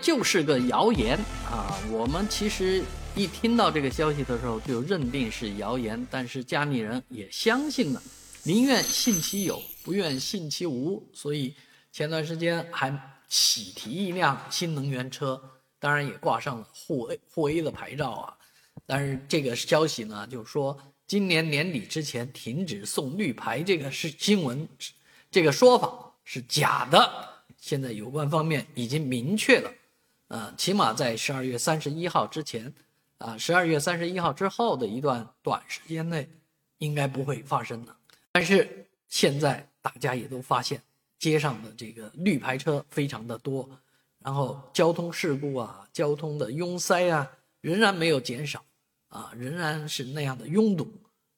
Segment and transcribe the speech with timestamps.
[0.00, 1.78] 就是个谣言啊！
[1.90, 2.82] 我们其实
[3.14, 8.02] 一听到这个消息的时候，就认定是谣言，但是家里人也相信了，
[8.42, 11.06] 宁愿信其有，不愿信其无。
[11.12, 11.54] 所以
[11.92, 12.90] 前段时间还
[13.28, 15.40] 喜提一辆新能源车，
[15.78, 18.34] 当然也挂上了沪 A 沪 A 的牌照啊。
[18.86, 20.76] 但是这个消息呢，就说
[21.06, 24.66] 今年年底之前停止送绿牌，这个是新闻，
[25.30, 27.28] 这个说法是假的。
[27.58, 29.70] 现在有关方面已经明确了。
[30.30, 32.72] 呃，起码在十二月三十一号之前，
[33.18, 36.30] 啊，十二月三十一号之后的一段短时间内，
[36.78, 37.96] 应该不会发生的。
[38.30, 40.80] 但是现在大家也都发现，
[41.18, 43.68] 街上的这个绿牌车非常的多，
[44.20, 47.28] 然后交通事故啊，交通的拥塞啊，
[47.60, 48.64] 仍然没有减少，
[49.08, 50.88] 啊，仍然是那样的拥堵。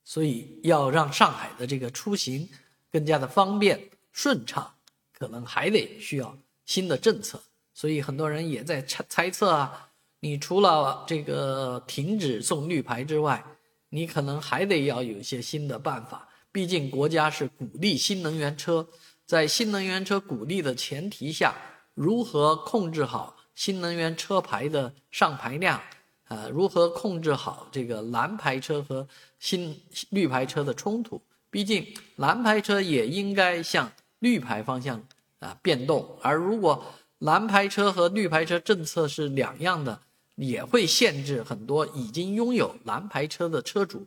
[0.04, 2.46] 所以要让上海的这个出行
[2.90, 4.74] 更加的方便顺畅，
[5.16, 7.42] 可能还得需要新的政策。
[7.74, 9.90] 所以很多人也在猜猜测啊，
[10.20, 13.44] 你除了这个停止送绿牌之外，
[13.88, 16.28] 你可能还得要有一些新的办法。
[16.50, 18.86] 毕竟国家是鼓励新能源车，
[19.24, 21.54] 在新能源车鼓励的前提下，
[21.94, 25.80] 如何控制好新能源车牌的上牌量？
[26.28, 29.06] 呃，如何控制好这个蓝牌车和
[29.38, 29.78] 新
[30.10, 31.20] 绿牌车的冲突？
[31.50, 35.02] 毕竟蓝牌车也应该向绿牌方向
[35.40, 36.82] 啊变动，而如果
[37.22, 40.00] 蓝牌车和绿牌车政策是两样的，
[40.34, 44.04] 也会限制很多已经拥有蓝牌车的车主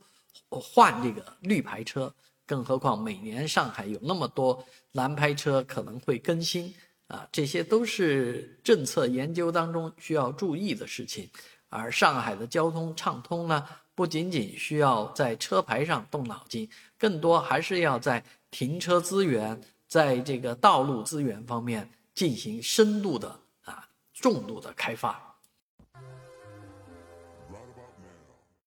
[0.50, 2.14] 换这个绿牌车。
[2.46, 6.76] 更何况每年上海有那么多蓝牌车可能会更新
[7.08, 11.30] 啊，这些都是政策研究当中需要注意的事情。
[11.70, 18.22] 而上海的交通畅通呢，不仅仅需要在车牌上动脑筋，更多还是要在
[18.52, 21.90] 停车资源、在这个道路资源方面。
[22.16, 25.35] 进行深度的啊重度的开发。